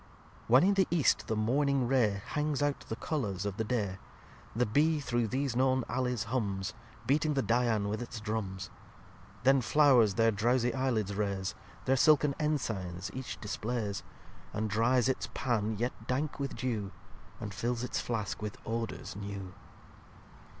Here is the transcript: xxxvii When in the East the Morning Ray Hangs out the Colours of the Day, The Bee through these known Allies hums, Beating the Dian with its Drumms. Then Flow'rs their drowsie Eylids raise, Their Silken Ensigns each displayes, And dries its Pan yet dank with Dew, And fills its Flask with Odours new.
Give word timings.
xxxvii 0.01 0.43
When 0.47 0.63
in 0.63 0.73
the 0.73 0.87
East 0.89 1.27
the 1.27 1.35
Morning 1.35 1.87
Ray 1.87 2.23
Hangs 2.29 2.63
out 2.63 2.79
the 2.89 2.95
Colours 2.95 3.45
of 3.45 3.57
the 3.57 3.63
Day, 3.63 3.99
The 4.55 4.65
Bee 4.65 4.99
through 4.99 5.27
these 5.27 5.55
known 5.55 5.83
Allies 5.87 6.23
hums, 6.23 6.73
Beating 7.05 7.35
the 7.35 7.43
Dian 7.43 7.87
with 7.87 8.01
its 8.01 8.19
Drumms. 8.19 8.71
Then 9.43 9.61
Flow'rs 9.61 10.15
their 10.15 10.31
drowsie 10.31 10.71
Eylids 10.71 11.15
raise, 11.15 11.53
Their 11.85 11.97
Silken 11.97 12.33
Ensigns 12.39 13.11
each 13.13 13.39
displayes, 13.39 14.01
And 14.53 14.71
dries 14.71 15.07
its 15.07 15.29
Pan 15.35 15.77
yet 15.77 16.07
dank 16.07 16.39
with 16.39 16.55
Dew, 16.55 16.91
And 17.39 17.53
fills 17.53 17.83
its 17.83 17.99
Flask 18.01 18.41
with 18.41 18.57
Odours 18.65 19.15
new. 19.15 19.53